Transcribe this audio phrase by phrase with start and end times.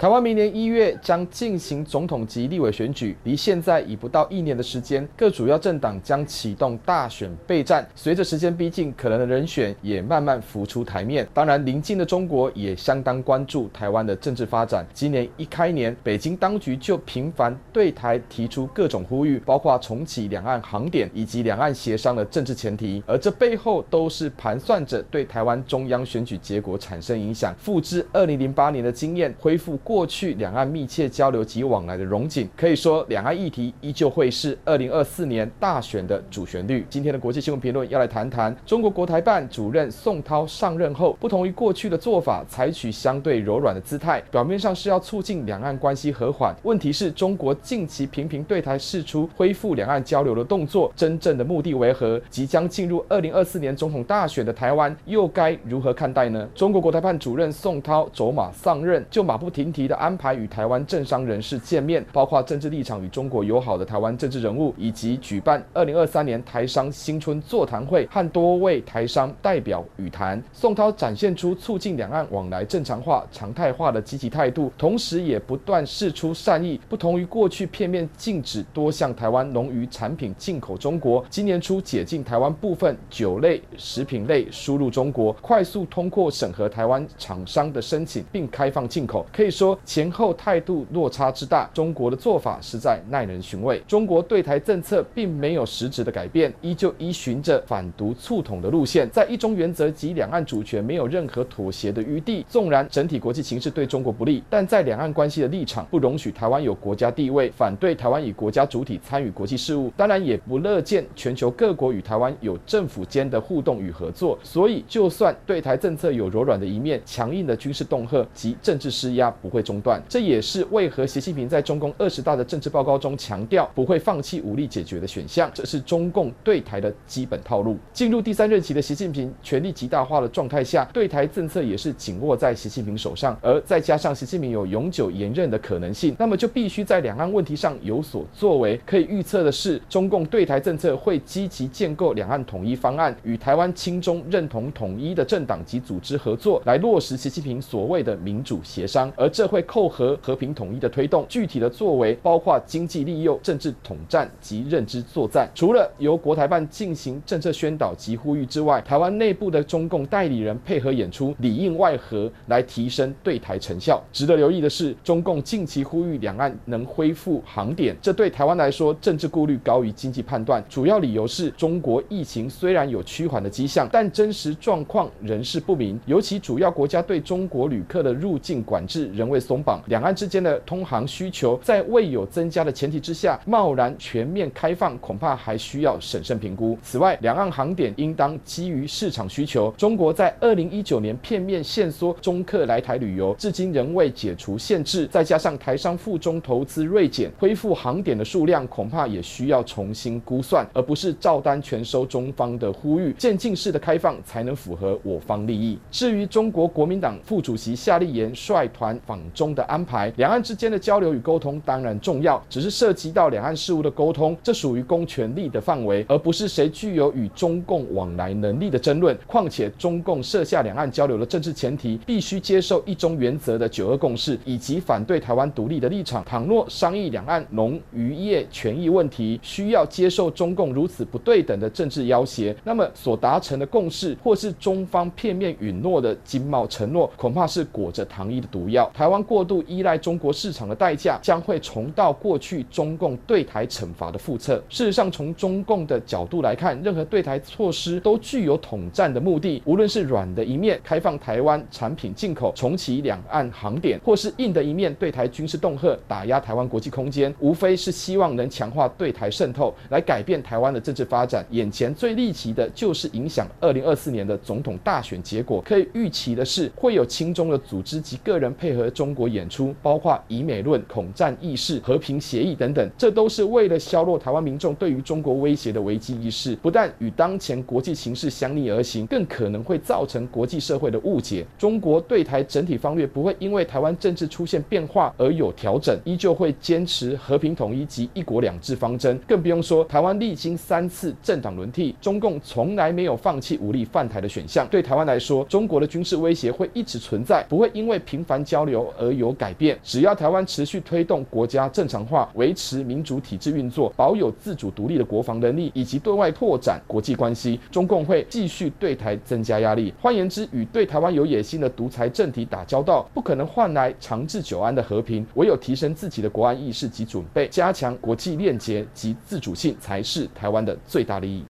[0.00, 7.86] 台湾明年一月将进行总统及立委选举，离现在已不到一年的时间，各主要政党将启动大选备战。
[7.94, 11.28] 随着时间逼近，可能的人选也慢慢浮出台面。
[11.34, 14.86] 当然，邻近的中国也相当关注台湾的政治发展。
[14.94, 27.54] 今年一开年，北京当局就频繁对台提出各种呼吁，包括重启两岸航点以及两岸协商的政治前提，而这背后都是盘算着对台湾中央选举结果产生影响。
[27.58, 29.78] 复制二零零八年的经验，恢复。
[29.90, 36.86] 过去两岸密切交流及往来的荣景，可以说两岸议题依旧会是二零二四年大选的主旋律。
[36.88, 46.54] 今天的国际新闻评论要来谈谈中国国台办主任宋涛上任后，不同于过去的做法，采取相对柔软的姿态，表面上是要促进两岸关系和缓。
[46.62, 52.22] 问题是中国近期频频对台释出恢复两岸交流的动作，真正的目的为何？
[52.30, 56.48] 即将进入二零二四年总统大选的台湾又该如何看待呢？
[56.54, 59.79] 中国国台办主任宋涛走马上任，就马不停蹄。
[59.86, 70.42] 的安排与台湾政商人士见面，包括政治立场与中国友好的台湾政治人物，以及举办二零二三年台商新春座谈会，和多位台商代表与谈。
[70.52, 76.80] 宋涛展现出促进两岸往来正常化、常态化的积极态度，同时也不断释出善意。
[76.88, 89.69] 不同于过去片面禁止多项台湾农渔产品进口中国，今年初解禁台湾部分酒类、食品类输入中国，快速通过审核台湾厂商的申请，并开放进口，可以说。
[89.84, 93.82] 前后态度落差之大，中国的做法实在耐人寻味。
[93.86, 102.44] 中国对台政策并没有实质的改变，依旧依循着反独促统的路线，在一中原则及两岸主权没有任何妥协的余地。
[102.48, 114.36] 纵然整体国际形势对中国不利，但在两岸关系的立场，不容许台湾有国家地位，反对台湾以国家主体参与国际事务，当然也不乐见全球各国与台湾有政府间的互动与合作。
[114.42, 119.59] 所以，就算对台政策有柔软的一面，强硬的军事恫吓及政治施压不会。
[119.62, 127.76] 中断，这也是为何习近平在中共二十大的政治报告中强调不会放弃武力解决的选项，这是中共对台的基本套路。
[127.92, 138.80] 进入第三任期的习近平权力极大化的状态下，对台政策也是紧握在习近平手上，而再加上习近平有永久延任的可能性，那么就必须在两岸问题上有所作为。
[138.86, 149.64] 可以预测的是，中共对台政策会积极建构两岸统一方案，与台湾亲中认同统一的政党及组织合作，来落实习近平所谓的民主协商，而社会。
[149.70, 155.48] 扣合和平统一的推动，具体的作为包括经济利诱、政治统战及认知作战。
[155.54, 164.02] 除了由国台办进行政策宣导及呼吁之外，台湾内部的中共代理人配合演出，里应外合来提升对台成效。
[164.12, 170.60] 值得留意的是，中共近期呼吁两岸能恢复航点，这对台湾来说政治顾虑高于经济判断。
[170.68, 179.40] 主要理由是中国疫情虽然有趋缓的迹象，但真实状况仍是不明，尤其主要国家对中国旅客的入境管制仍未。
[179.40, 186.76] 松绑，两岸之间的通航需求在未有增加的前提之下，贸然全面开放恐怕还需要审慎评估。
[186.82, 189.72] 此外，两岸航点应当基于市场需求。
[189.78, 195.06] 中国在二零一九年片面限缩中客来台旅游，至今仍未解除限制。
[195.06, 205.78] 再加上台商赴中投资锐减，恢复航点的数量恐怕也需要重新估算，而不是照单全收中方的呼吁，渐进式的开放才能符合我方利益。
[205.90, 219.16] 至于中国国民党副主席夏立言率团访中的安排，两岸之间的交流与沟通当然重要，只是涉及到两岸事务的沟通，这属于公权力的范围，而不是谁具有与中共往来能力的争论。
[219.26, 226.24] 况且，中共设下两岸交流的政治前提，必须接受一中原则的九二共识，以及反对台湾独立的立场。
[226.24, 238.90] 倘若商议两岸农渔业权益问题，需要接受中共如此不对等的政治要挟，那么所达成的共识，或是中方片面允诺的经贸承诺，恐怕是裹着糖衣的毒药。
[238.94, 239.20] 台湾。
[239.30, 244.56] 过度依赖中国市场的代价，将会重蹈过去中共对台惩罚的覆辙。
[244.68, 249.62] 事实上，从中共的角度来看，任何对台措施都具有统战的目的。
[249.66, 261.46] 无论是软的一面，开放台湾产品进口，重启两岸航点，或是硬的一面，对台军事恫吓，打压台湾国际空间，无非是希望能强化对台渗透，来改变台湾的政治发展。
[261.50, 265.62] 眼前最立即的就是影响二零二四年的总统大选结果。
[265.64, 269.10] 可以预期的是，会有亲中的组织及个人配合中。
[269.10, 281.44] 国演出，包括以美论、恐战意识、和平协议等等，这都是为了削弱台湾民众对于中国威胁的危机意识，不但与当前国际形势相逆而行，更可能会造成国际社会的误解。
[281.58, 289.18] 中国对台整体方略不会因为台湾政治出现变化而有调整，依旧会坚持和平统一及一国两制方针。
[289.26, 294.66] 更不用说台湾历经三次政党轮替，中共从来没有放弃武力犯台的选项。
[294.70, 299.78] 对台湾来说，中国的军事威胁会一直存在，不会因为频繁交流而有改变。
[299.82, 309.94] 只要台湾持续推动国家正常化，维持民主体制运作，保有自主独立的国防能力，以及对外拓展国际关系，中共会继续对台增加压力。
[310.00, 315.24] 换言之，与对台湾有野心的独裁政体打交道，不可能换来长治久安的和平。
[315.34, 321.38] 唯有提升自己的国安意识及准备，加强国际链接及自主性，才是台湾的最大利益。